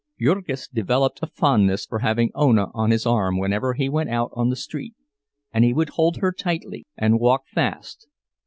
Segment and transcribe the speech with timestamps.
[0.19, 4.49] Jurgis developed a fondness for having Ona on his arm whenever he went out on
[4.49, 4.95] the street,
[5.53, 8.07] and he would hold her tightly, and walk fast.